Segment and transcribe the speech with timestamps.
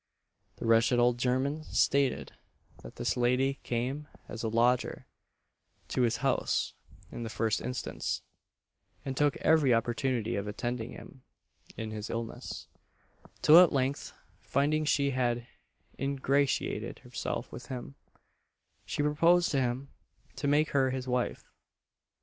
[0.55, 2.31] The wretched old German stated,
[2.81, 5.05] that this lady came as a lodger
[5.89, 6.73] to his house
[7.11, 8.23] in the first instance,
[9.05, 11.23] and took every opportunity of attending to him
[11.77, 12.67] in his illness;
[13.43, 14.11] till at length,
[14.41, 15.45] finding she had
[15.99, 17.93] ingratiated herself with him,
[18.87, 19.89] she proposed to him
[20.35, 21.51] to make her his wife.